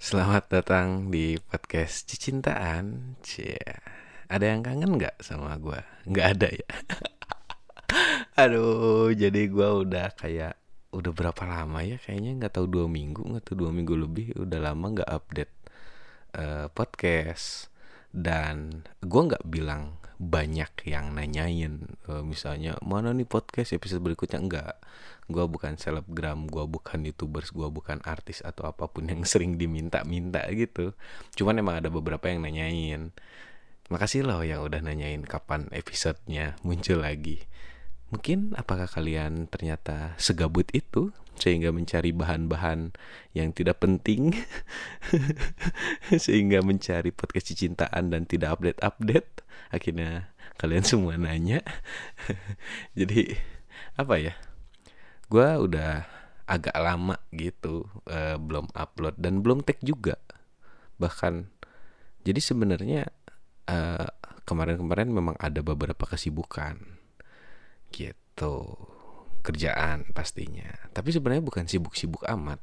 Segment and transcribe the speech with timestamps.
[0.00, 3.20] Selamat datang di podcast Cicintaan.
[3.20, 3.60] Cie.
[4.32, 5.76] Ada yang kangen nggak sama gue?
[6.08, 6.68] Nggak ada ya.
[8.48, 10.56] Aduh, jadi gue udah kayak
[10.96, 12.00] udah berapa lama ya?
[12.00, 14.26] Kayaknya nggak tahu dua minggu, nggak tahu dua minggu lebih.
[14.40, 15.54] Udah lama nggak update
[16.32, 17.68] uh, podcast.
[18.10, 24.42] Dan gue nggak bilang banyak yang nanyain uh, misalnya mana nih podcast episode berikutnya?
[24.42, 24.76] Enggak
[25.30, 30.44] gue bukan selebgram gue bukan youtubers gue bukan artis atau apa pun yang sering diminta-minta
[30.52, 30.92] gitu.
[31.38, 33.14] Cuman emang ada beberapa yang nanyain.
[33.90, 37.42] Makasih loh yang udah nanyain kapan episodenya muncul lagi.
[38.10, 42.92] Mungkin apakah kalian ternyata segabut itu sehingga mencari bahan-bahan
[43.32, 44.36] yang tidak penting
[46.24, 49.40] sehingga mencari podcast cintaan dan tidak update-update.
[49.72, 51.64] Akhirnya kalian semua nanya.
[52.98, 53.32] Jadi
[53.96, 54.36] apa ya?
[55.32, 56.04] Gue udah
[56.44, 60.18] agak lama gitu uh, belum upload dan belum tag juga.
[60.98, 61.46] Bahkan
[62.26, 63.08] jadi sebenarnya
[63.70, 64.10] uh,
[64.44, 66.76] kemarin-kemarin memang ada beberapa kesibukan.
[67.94, 68.89] Gitu
[69.40, 70.68] kerjaan pastinya.
[70.92, 72.60] Tapi sebenarnya bukan sibuk-sibuk amat.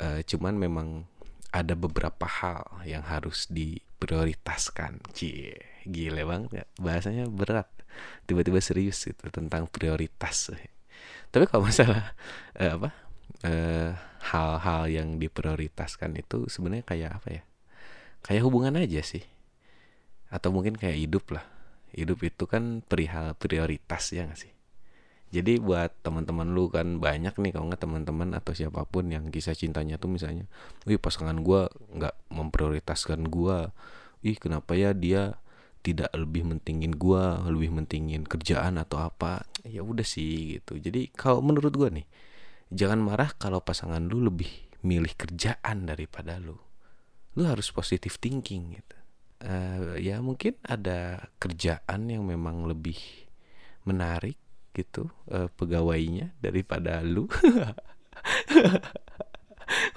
[0.00, 0.88] Uh, cuman memang
[1.50, 5.02] ada beberapa hal yang harus diprioritaskan.
[5.12, 7.68] Cie gile banget bahasanya berat.
[8.24, 10.54] Tiba-tiba serius itu tentang prioritas.
[11.32, 12.14] Tapi kalau masalah
[12.56, 12.90] uh, apa
[13.40, 17.42] hal hal-hal yang diprioritaskan itu sebenarnya kayak apa ya?
[18.20, 19.24] Kayak hubungan aja sih.
[20.30, 21.44] Atau mungkin kayak hidup lah.
[21.90, 24.59] Hidup itu kan perihal prioritas ya gak sih
[25.30, 29.54] jadi buat teman-teman lu kan banyak nih kalau nggak teman-teman atau siapa pun yang kisah
[29.54, 30.50] cintanya tuh misalnya,
[30.90, 33.70] wih pasangan gue nggak memprioritaskan gue,
[34.26, 35.38] ih kenapa ya dia
[35.86, 40.76] tidak lebih mentingin gue, lebih mentingin kerjaan atau apa, ya udah sih gitu.
[40.76, 42.06] Jadi kalau menurut gue nih,
[42.74, 44.50] jangan marah kalau pasangan lu lebih
[44.82, 46.56] milih kerjaan daripada lu.
[47.36, 48.96] Lu harus positive thinking gitu.
[49.40, 53.00] Uh, ya mungkin ada kerjaan yang memang lebih
[53.88, 54.36] menarik
[54.74, 57.26] gitu uh, pegawainya daripada lu.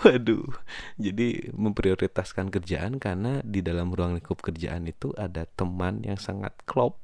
[0.05, 0.47] Waduh.
[1.01, 7.01] Jadi memprioritaskan kerjaan karena di dalam ruang lingkup kerjaan itu ada teman yang sangat klop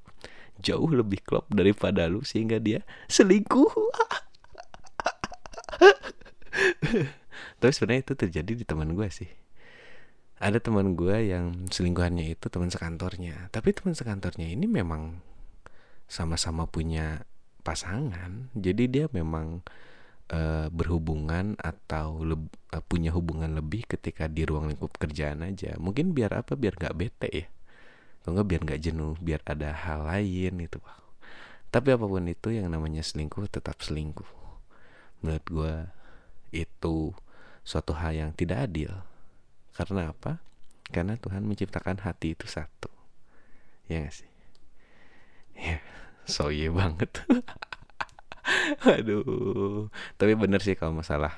[0.60, 3.72] jauh lebih klop daripada lu sehingga dia selingkuh.
[7.60, 9.28] Tapi sebenarnya itu terjadi di teman gue sih.
[10.40, 13.52] Ada teman gue yang selingkuhannya itu teman sekantornya.
[13.52, 15.20] Tapi teman sekantornya ini memang
[16.08, 17.28] sama-sama punya
[17.70, 18.50] pasangan.
[18.58, 19.62] Jadi dia memang
[20.34, 25.78] uh, berhubungan atau leb, uh, punya hubungan lebih ketika di ruang lingkup kerjaan aja.
[25.78, 26.58] Mungkin biar apa?
[26.58, 27.48] Biar nggak bete ya.
[28.26, 30.82] Atau enggak biar nggak jenuh biar ada hal lain itu.
[31.70, 34.26] Tapi apa pun itu yang namanya selingkuh tetap selingkuh.
[35.22, 35.76] Menurut gue
[36.50, 37.14] itu
[37.62, 38.90] suatu hal yang tidak adil.
[39.78, 40.42] Karena apa?
[40.90, 42.90] Karena Tuhan menciptakan hati itu satu.
[43.86, 44.32] Ya gak sih?
[45.54, 45.78] Ya
[46.30, 47.12] soye banget.
[48.96, 49.90] Aduh.
[50.16, 51.34] Tapi bener sih kalau masalah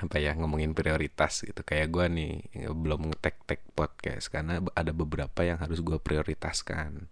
[0.00, 1.60] apa ya ngomongin prioritas gitu.
[1.66, 2.32] Kayak gue nih
[2.70, 7.10] belum ngetek tek podcast karena ada beberapa yang harus gue prioritaskan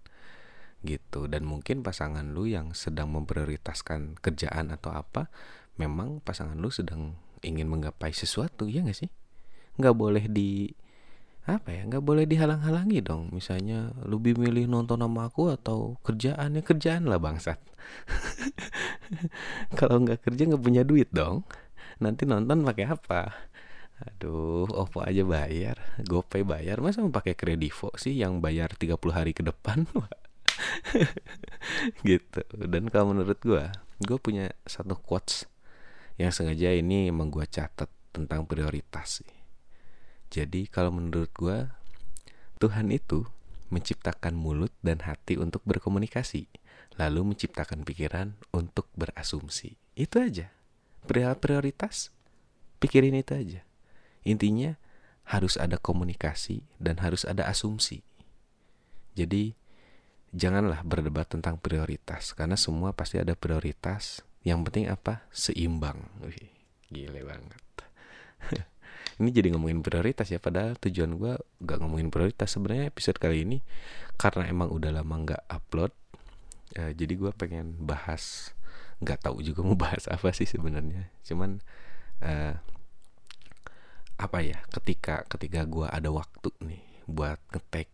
[0.86, 1.26] gitu.
[1.26, 5.28] Dan mungkin pasangan lu yang sedang memprioritaskan kerjaan atau apa
[5.76, 9.10] memang pasangan lu sedang ingin menggapai sesuatu ya gak sih?
[9.78, 10.74] Nggak boleh di
[11.48, 11.82] apa ya?
[11.88, 13.32] Nggak boleh dihalang-halangi dong.
[13.32, 17.56] Misalnya lebih milih nonton sama aku atau kerjaan ya kerjaan lah bangsat.
[19.78, 21.48] Kalau nggak kerja nggak punya duit dong.
[22.04, 23.32] Nanti nonton pakai apa?
[23.98, 25.80] Aduh opo aja bayar.
[26.04, 26.84] Gopay bayar.
[26.84, 29.88] Masa mau pakai kredivo sih yang bayar 30 hari ke depan?
[32.08, 32.42] Gitu.
[32.54, 33.64] Dan kalau menurut gue
[33.98, 35.50] gue punya satu quotes
[36.18, 39.37] yang sengaja ini emang gue catat tentang prioritas sih
[40.28, 41.68] jadi kalau menurut gue
[42.60, 43.24] Tuhan itu
[43.68, 46.48] menciptakan mulut dan hati untuk berkomunikasi,
[46.96, 49.76] lalu menciptakan pikiran untuk berasumsi.
[49.94, 50.50] Itu aja.
[51.04, 52.10] Perihal prioritas,
[52.82, 53.60] pikirin itu aja.
[54.26, 54.76] Intinya
[55.28, 58.02] harus ada komunikasi dan harus ada asumsi.
[59.14, 59.52] Jadi
[60.32, 64.24] janganlah berdebat tentang prioritas karena semua pasti ada prioritas.
[64.42, 65.28] Yang penting apa?
[65.30, 66.08] Seimbang.
[66.24, 66.52] Wih,
[66.88, 67.64] gile banget.
[69.18, 71.32] ini jadi ngomongin prioritas ya padahal tujuan gue
[71.66, 73.58] gak ngomongin prioritas sebenarnya episode kali ini
[74.14, 75.90] karena emang udah lama nggak upload.
[76.78, 78.54] Uh, jadi gue pengen bahas
[79.02, 81.10] nggak tahu juga mau bahas apa sih sebenarnya.
[81.26, 81.58] Cuman
[82.22, 82.54] uh,
[84.18, 87.86] apa ya ketika ketika gue ada waktu nih buat ngetek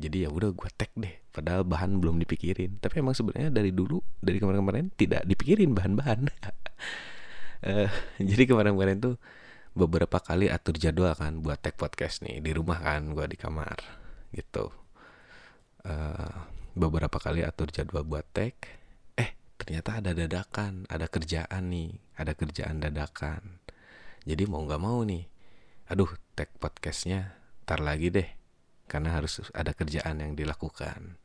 [0.00, 2.80] jadi ya udah gue tag deh padahal bahan belum dipikirin.
[2.80, 6.28] Tapi emang sebenarnya dari dulu dari kemarin-kemarin tidak dipikirin bahan-bahan.
[7.64, 7.88] Uh,
[8.28, 9.16] jadi kemarin-kemarin tuh
[9.80, 13.80] beberapa kali atur jadwal kan buat tag podcast nih di rumah kan gue di kamar
[14.36, 14.68] gitu.
[15.80, 16.36] Uh,
[16.76, 18.52] beberapa kali atur jadwal buat tag.
[19.16, 23.64] Eh ternyata ada dadakan ada kerjaan nih ada kerjaan dadakan.
[24.28, 25.24] Jadi mau nggak mau nih
[25.88, 28.28] aduh tag podcastnya tar lagi deh
[28.84, 31.16] karena harus ada kerjaan yang dilakukan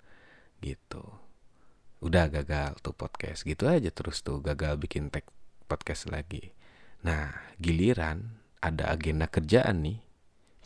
[0.64, 1.04] gitu.
[2.00, 5.28] Udah gagal tuh podcast gitu aja terus tuh gagal bikin tag
[5.68, 6.56] podcast lagi.
[7.04, 10.02] Nah giliran ada agenda kerjaan nih.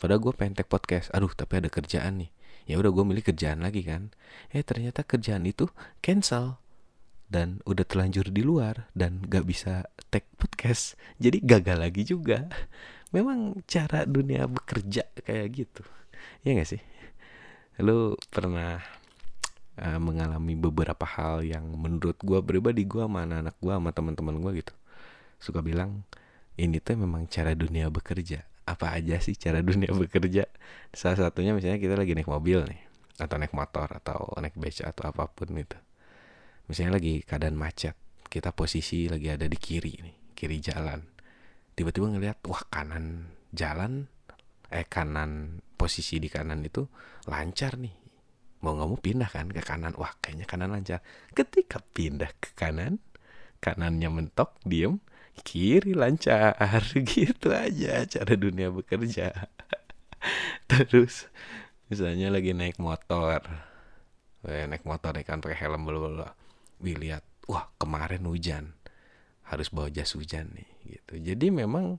[0.00, 1.12] Pada gue pengen tag podcast.
[1.12, 2.30] Aduh tapi ada kerjaan nih.
[2.64, 4.16] Ya udah gue milih kerjaan lagi kan.
[4.48, 5.68] Eh ternyata kerjaan itu
[6.00, 6.56] cancel
[7.28, 10.96] dan udah terlanjur di luar dan gak bisa tag podcast.
[11.20, 12.48] Jadi gagal lagi juga.
[13.14, 15.84] Memang cara dunia bekerja kayak gitu.
[16.40, 16.80] Ya gak sih?
[17.84, 18.80] Lu pernah
[19.76, 24.52] uh, mengalami beberapa hal yang menurut gue pribadi gue sama anak-anak gue sama teman-teman gue
[24.64, 24.74] gitu.
[25.36, 26.08] Suka bilang
[26.58, 28.48] ini tuh memang cara dunia bekerja.
[28.66, 30.48] Apa aja sih cara dunia bekerja?
[30.90, 32.82] Salah satunya misalnya kita lagi naik mobil nih
[33.20, 35.76] atau naik motor atau naik beca atau apa pun gitu
[36.72, 37.92] misalnya lagi keadaan macet
[38.32, 41.04] kita posisi lagi ada di kiri nih kiri jalan.
[41.76, 44.08] Tiba-tiba ngelihat wah kanan jalan
[44.72, 46.88] eh kanan posisi di kanan itu
[47.28, 47.92] lancar nih.
[48.64, 49.92] Mau nggak mau pindah kan ke kanan.
[50.00, 51.04] Wah kayaknya kanan lancar.
[51.36, 53.02] Ketika pindah ke kanan
[53.60, 54.96] kanannya mentok diem
[55.42, 56.82] kiri lancar
[57.14, 59.32] gitu aja cara dunia bekerja.
[60.70, 61.26] Terus
[61.88, 63.42] misalnya lagi naik motor.
[64.46, 66.32] Eh, naik motor nih kan pakai helm bla
[66.80, 68.76] wih lihat wah kemarin hujan.
[69.46, 71.14] Harus bawa jas hujan nih gitu.
[71.18, 71.98] Jadi memang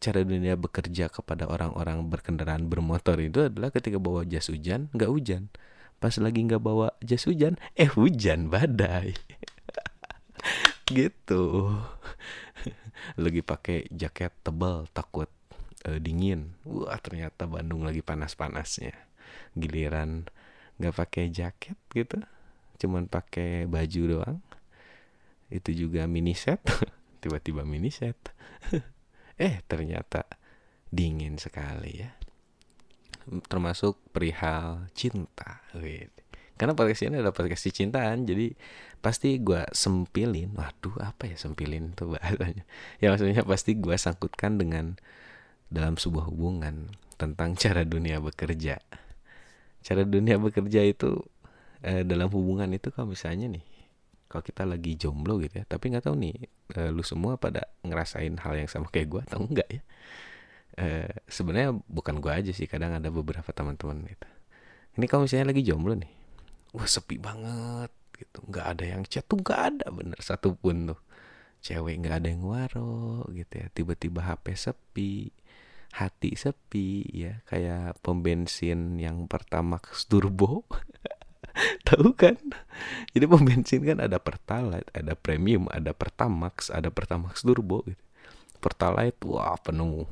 [0.00, 5.52] cara dunia bekerja kepada orang-orang berkendaraan bermotor itu adalah ketika bawa jas hujan nggak hujan.
[6.00, 9.14] Pas lagi nggak bawa jas hujan eh hujan badai
[10.92, 11.72] gitu.
[13.22, 15.28] Lagi pakai jaket tebal takut
[15.88, 16.54] uh, dingin.
[16.68, 18.94] Wah ternyata Bandung lagi panas-panasnya.
[19.56, 20.28] Giliran
[20.80, 22.20] nggak pakai jaket gitu
[22.82, 24.38] cuman pakai baju doang.
[25.46, 26.66] Itu juga mini set
[27.22, 28.18] tiba-tiba mini set.
[29.40, 30.28] Eh ternyata
[30.92, 32.10] dingin sekali ya.
[33.48, 35.64] Termasuk perihal cinta
[36.62, 38.54] karena podcast ini adalah podcast cintaan jadi
[39.02, 42.62] pasti gue sempilin waduh apa ya sempilin tuh bahasanya?
[43.02, 44.94] Ya maksudnya pasti gue sangkutkan dengan
[45.74, 48.78] dalam sebuah hubungan tentang cara dunia bekerja.
[49.82, 51.18] Cara dunia bekerja itu
[51.82, 53.66] eh, dalam hubungan itu kalau misalnya nih
[54.30, 56.48] kalau kita lagi jomblo gitu ya tapi nggak tahu nih
[56.78, 59.82] uh, lu semua pada ngerasain hal yang sama kayak gue atau enggak ya?
[60.78, 64.28] Uh, sebenarnya bukan gue aja sih kadang ada beberapa teman-teman gitu.
[64.94, 66.21] Ini kalau misalnya lagi jomblo nih
[66.72, 71.00] wah sepi banget gitu nggak ada yang chat tuh nggak ada bener satupun tuh
[71.62, 75.30] cewek nggak ada yang waro gitu ya tiba-tiba HP sepi
[75.92, 79.76] hati sepi ya kayak pom bensin yang pertama
[80.08, 80.64] turbo
[81.88, 82.40] Tahu kan?
[83.12, 88.00] Jadi pom bensin kan ada Pertalite, ada Premium, ada Pertamax, ada Pertamax Turbo gitu.
[88.56, 90.08] Pertalite wah penuh.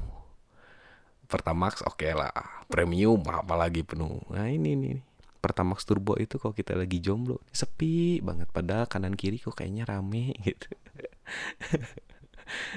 [1.30, 2.34] Pertamax oke okay lah,
[2.68, 4.20] Premium apalagi penuh.
[4.28, 4.98] Nah ini nih
[5.40, 10.36] Pertamax Turbo itu kalau kita lagi jomblo sepi banget padahal kanan kiri kok kayaknya rame
[10.46, 10.68] gitu.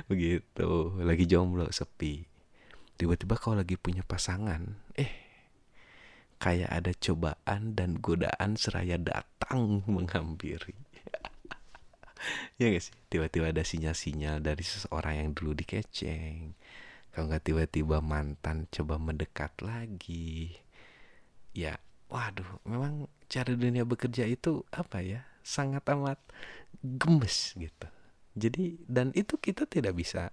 [0.07, 0.69] Begitu,
[1.01, 2.23] lagi jomblo sepi.
[2.93, 5.11] Tiba-tiba kalau lagi punya pasangan, eh
[6.43, 10.75] kayak ada cobaan dan godaan seraya datang menghampiri.
[12.59, 12.95] ya sih?
[13.07, 16.55] Tiba-tiba ada sinyal-sinyal dari seseorang yang dulu dikeceng.
[17.13, 20.57] Kalau nggak tiba-tiba mantan coba mendekat lagi.
[21.53, 21.77] Ya,
[22.13, 25.25] waduh, memang cara dunia bekerja itu apa ya?
[25.41, 26.21] Sangat amat
[26.85, 27.87] gemes gitu.
[28.37, 30.29] Jadi dan itu kita tidak bisa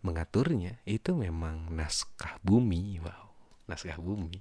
[0.00, 0.80] mengaturnya.
[0.88, 3.28] Itu memang naskah bumi, wow,
[3.68, 4.40] naskah bumi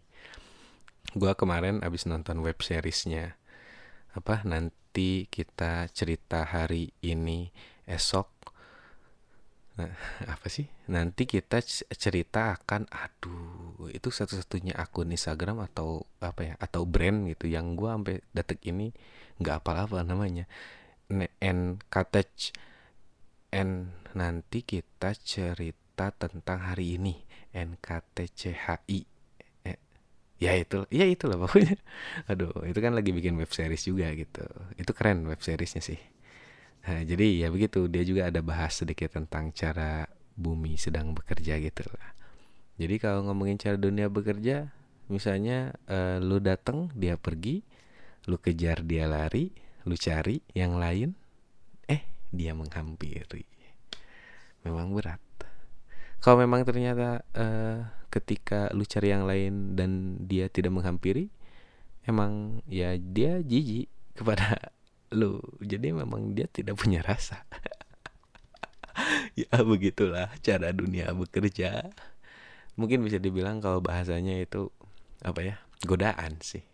[1.15, 3.39] gue kemarin abis nonton web seriesnya
[4.12, 7.53] apa nanti kita cerita hari ini
[7.88, 8.27] esok
[9.77, 9.93] nah,
[10.34, 10.67] apa sih?
[10.89, 11.62] Nanti kita
[11.93, 17.88] cerita akan aduh itu satu-satunya akun Instagram atau apa ya atau brand gitu yang gue
[17.88, 18.91] sampai detik ini
[19.39, 20.50] nggak apa-apa namanya.
[21.13, 22.51] N cottage
[23.55, 27.15] n nanti kita cerita tentang hari ini.
[27.57, 29.17] NKTCHI
[30.38, 31.75] ya itu ya itulah pokoknya.
[32.29, 34.46] Aduh itu kan lagi bikin web series juga gitu.
[34.77, 35.98] Itu keren web seriesnya sih
[36.88, 40.08] nah, jadi ya begitu dia juga ada bahas sedikit tentang cara
[40.39, 42.15] bumi sedang bekerja gitu lah.
[42.77, 44.72] Jadi kalau ngomongin cara dunia bekerja
[45.12, 47.65] misalnya uh, lu datang dia pergi
[48.29, 49.50] lu kejar dia lari
[49.88, 51.12] lu cari yang lain
[51.89, 53.44] eh dia menghampiri.
[54.63, 55.20] Memang berat.
[56.22, 61.29] Kalau memang ternyata uh, ketika lu cari yang lain dan dia tidak menghampiri
[62.08, 64.74] emang ya dia jijik kepada
[65.13, 67.43] lu jadi memang dia tidak punya rasa.
[69.37, 71.93] Ya begitulah cara dunia bekerja.
[72.73, 74.73] Mungkin bisa dibilang kalau bahasanya itu
[75.21, 76.65] apa ya godaan sih.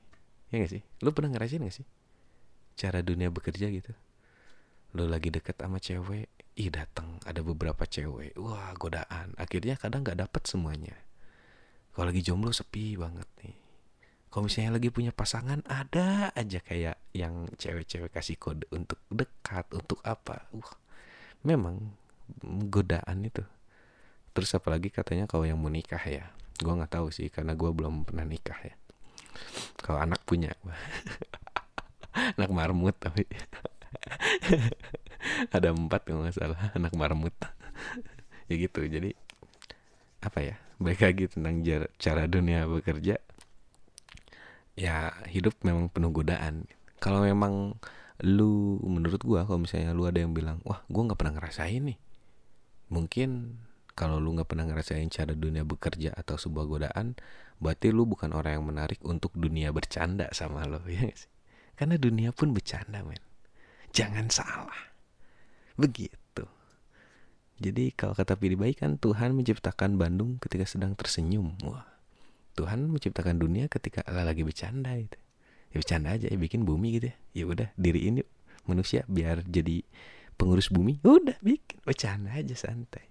[0.47, 0.81] Ya gak sih?
[1.03, 1.87] Lu pernah ngerasain gak sih?
[2.79, 3.91] Cara dunia bekerja gitu.
[4.95, 8.39] Lu lagi deket sama cewek ih datang ada beberapa cewek.
[8.39, 9.35] Wah godaan.
[9.35, 10.95] Akhirnya kadang nggak dapet semuanya.
[11.91, 13.62] Kalau lagi jomblo sepi banget nih
[14.33, 20.01] kalau misalnya lagi punya pasangan ada aja kayak yang cewek-cewek kasih kode untuk dekat untuk
[20.01, 20.49] apa.
[20.57, 20.73] Wah
[21.45, 21.93] memang
[22.65, 23.45] godaan itu.
[24.33, 26.33] Terus apalagi katanya kalau yang mau nikah ya.
[26.57, 28.73] Gue nggak tahu sih karena gue belum pernah nikah ya.
[29.77, 30.49] Kalau anak punya.
[32.33, 33.29] Anak marmut tapi.
[35.55, 37.37] Ada empat kalau nggak salah anak marmut.
[38.51, 39.15] Ya gitu jadi
[40.19, 41.63] apa ya baik lagi tentang
[41.95, 43.23] cara dunia bekerja
[44.73, 46.65] ya hidup memang penuh godaan
[46.97, 47.77] kalau memang
[48.23, 51.99] lu menurut gua kalau misalnya lu ada yang bilang wah gua nggak pernah ngerasain nih
[52.89, 53.59] mungkin
[53.93, 57.13] kalau lu nggak pernah ngerasain cara dunia bekerja atau sebuah godaan,
[57.61, 61.05] berarti lu bukan orang yang menarik untuk dunia bercanda sama lo, ya?
[61.77, 63.21] Karena dunia pun bercanda, men.
[63.93, 64.93] Jangan salah.
[65.77, 66.45] Begitu.
[67.61, 71.53] Jadi kalau kata pilih baik kan Tuhan menciptakan Bandung ketika sedang tersenyum.
[71.61, 71.85] Wah.
[72.53, 75.17] Tuhan menciptakan dunia ketika lagi bercanda itu.
[75.73, 77.15] Ya bercanda aja ya bikin bumi gitu ya.
[77.33, 78.29] Ya udah diriin yuk
[78.69, 79.81] manusia biar jadi
[80.37, 81.01] pengurus bumi.
[81.01, 81.81] Udah bikin.
[81.81, 83.09] Bercanda aja santai.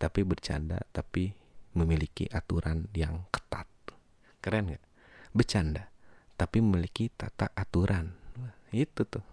[0.00, 1.36] Tapi bercanda tapi
[1.76, 3.68] memiliki aturan yang ketat.
[4.40, 4.84] Keren nggak?
[5.36, 5.92] Bercanda
[6.38, 8.14] tapi memiliki tata aturan.
[8.72, 9.24] Itu tuh.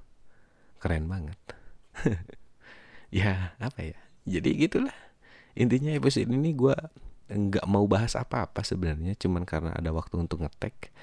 [0.79, 1.39] Keren banget.
[3.13, 3.95] Ya apa ya?
[4.27, 4.91] Jadi gitulah.
[5.55, 6.75] Intinya episode ini gue
[7.25, 10.93] nggak mau bahas apa-apa sebenarnya cuman karena ada waktu untuk ngetek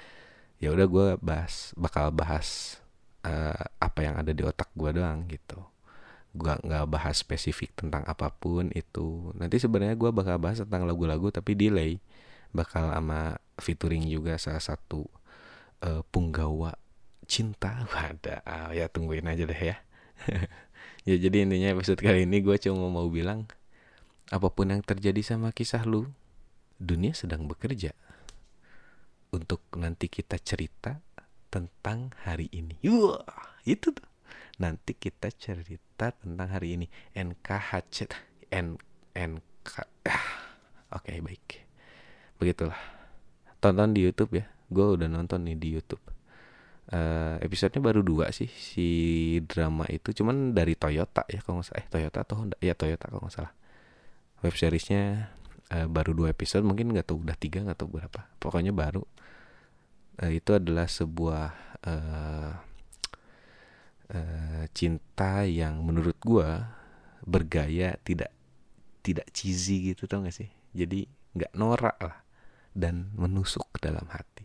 [0.62, 2.78] ya udah gue bahas bakal bahas
[3.26, 5.58] uh, apa yang ada di otak gue doang gitu.
[6.32, 9.32] Gua nggak bahas spesifik tentang apa pun itu.
[9.36, 12.00] Nanti sebenarnya gua bakal bahas tentang lagu-lagu tapi delay.
[12.56, 15.04] Bakal sama featuring juga salah satu
[15.84, 16.76] uh, punggawa
[17.28, 17.84] cinta.
[17.92, 19.76] Ada ah, ya tungguin aja deh ya.
[21.02, 23.50] Ya jadi intinya episode kali ini gue cuma mau bilang
[24.32, 26.08] apa pun yang terjadi sama kisah lu
[26.80, 27.92] dunia sedang bekerja
[29.28, 31.04] untuk nanti kita cerita
[31.52, 32.80] tentang hari ini.
[32.88, 34.08] Wah itu tuh.
[34.56, 36.86] Nanti kita cerita tentang hari ini.
[37.12, 38.08] NKHC
[38.52, 38.80] N
[39.12, 39.72] NK
[40.08, 40.28] ah,
[40.96, 41.68] oke okay, baik.
[42.40, 42.80] Begitulah.
[43.60, 44.48] Tonton di YouTube ya.
[44.72, 46.00] Gue udah nonton nih di YouTube.
[46.92, 48.88] Uh, episodenya baru dua sih si
[49.44, 50.16] drama itu.
[50.16, 51.80] Cuman dari Toyota ya kalau nggak salah.
[51.84, 52.56] Eh Toyota atau Honda?
[52.64, 53.52] Ya Toyota kalau nggak salah
[54.42, 55.30] web seriesnya
[55.70, 58.20] uh, baru dua episode mungkin nggak tahu udah tiga nggak tahu berapa.
[58.42, 59.06] Pokoknya baru.
[60.20, 61.46] Uh, itu adalah sebuah
[61.88, 62.52] uh,
[64.12, 66.50] uh, cinta yang menurut gue
[67.22, 68.34] bergaya tidak
[69.02, 70.50] tidak cheesy gitu tau gak sih?
[70.74, 72.22] Jadi nggak norak lah
[72.76, 74.44] dan menusuk ke dalam hati.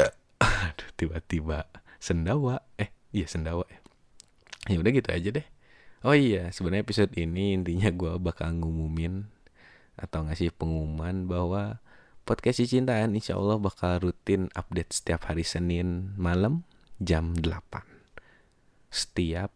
[0.42, 1.68] Aduh tiba-tiba
[2.00, 2.64] sendawa.
[2.80, 3.80] Eh iya sendawa ya.
[4.72, 5.46] Ya udah gitu aja deh
[6.04, 9.26] oh iya sebenarnya episode ini intinya gue bakal ngumumin
[9.96, 11.80] atau ngasih pengumuman bahwa
[12.28, 16.68] podcast cintaan insya Allah bakal rutin update setiap hari Senin malam
[17.00, 17.50] jam 8
[18.94, 19.50] setiap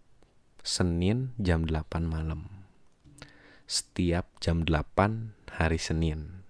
[0.58, 2.66] Senin jam 8 malam.
[3.64, 6.44] Setiap jam 8 hari Senin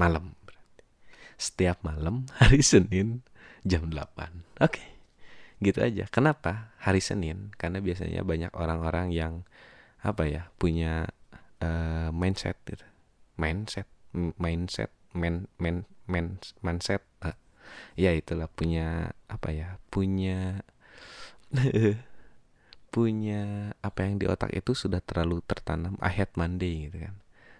[0.00, 0.40] malam
[1.40, 3.24] setiap malam hari Senin
[3.64, 4.36] jam 8 oke.
[4.60, 4.99] okay.
[5.60, 6.08] Gitu aja.
[6.08, 6.72] Kenapa?
[6.80, 7.52] Hari Senin.
[7.54, 9.44] Karena biasanya banyak orang-orang yang
[10.00, 11.12] apa ya punya
[11.60, 12.84] uh, mindset gitu.
[13.36, 13.86] Mindset?
[14.16, 14.90] Mindset?
[15.12, 17.04] Men men men mindset?
[17.20, 17.36] Uh,
[17.94, 18.48] ya itulah.
[18.48, 20.64] Punya apa ya punya
[22.94, 26.00] punya apa yang di otak itu sudah terlalu tertanam.
[26.00, 27.14] Ahead Monday gitu kan.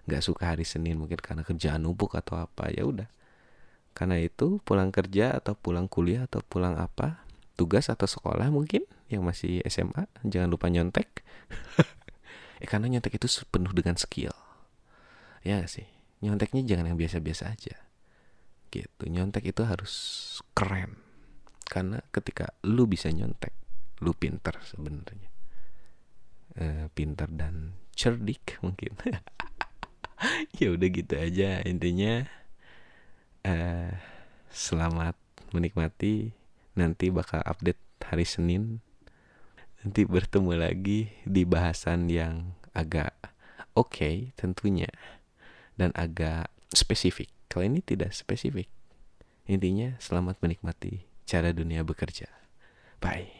[0.09, 2.73] Nggak suka hari Senin mungkin karena kerjaan numpuk atau apa.
[2.73, 3.13] Ya udah.
[3.93, 9.27] Karena itu pulang kerja atau pulang kuliah atau pulang apa tugas atau sekolah mungkin yang
[9.27, 11.09] masih SMA jangan lupa nyontek.
[12.61, 14.37] Eh karena nyontek itu penuh dengan skill.
[15.41, 15.89] Ya gak sih?
[16.21, 17.73] Nyonteknya jangan yang biasa-biasa aja.
[18.69, 19.93] Gitu nyontek itu harus
[20.53, 21.01] keren.
[21.65, 23.57] Karena ketika lu bisa nyontek
[24.05, 25.33] lu pinter sebenarnya.
[26.53, 28.93] E, pinter dan cerdik mungkin.
[30.61, 32.29] Ya udah gitu aja intinya.
[33.41, 33.55] E,
[34.53, 35.17] selamat
[35.57, 36.37] menikmati
[36.75, 38.83] nanti bakal update hari Senin
[39.81, 43.17] nanti bertemu lagi di bahasan yang agak
[43.73, 44.91] oke okay, tentunya
[45.81, 47.33] dan agak spesifik.
[47.51, 48.69] Kalau ini tidak spesifik.
[49.49, 52.29] Intinya selamat menikmati cara dunia bekerja.
[53.03, 53.40] Bye.